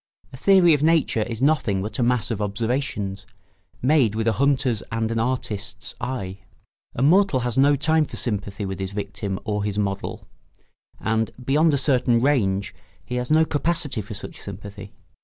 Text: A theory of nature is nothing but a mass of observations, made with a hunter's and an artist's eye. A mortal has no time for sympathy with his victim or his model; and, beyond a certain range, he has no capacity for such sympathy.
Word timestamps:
A 0.33 0.37
theory 0.37 0.73
of 0.73 0.81
nature 0.81 1.21
is 1.21 1.43
nothing 1.43 1.79
but 1.83 1.99
a 1.99 2.01
mass 2.01 2.31
of 2.31 2.41
observations, 2.41 3.27
made 3.83 4.15
with 4.15 4.27
a 4.27 4.31
hunter's 4.31 4.81
and 4.91 5.11
an 5.11 5.19
artist's 5.19 5.93
eye. 6.01 6.39
A 6.95 7.03
mortal 7.03 7.41
has 7.41 7.55
no 7.55 7.75
time 7.75 8.05
for 8.05 8.17
sympathy 8.17 8.65
with 8.65 8.79
his 8.79 8.93
victim 8.93 9.39
or 9.43 9.63
his 9.63 9.77
model; 9.77 10.27
and, 10.99 11.29
beyond 11.45 11.71
a 11.75 11.77
certain 11.77 12.19
range, 12.19 12.73
he 13.05 13.17
has 13.17 13.29
no 13.29 13.45
capacity 13.45 14.01
for 14.01 14.15
such 14.15 14.41
sympathy. 14.41 14.91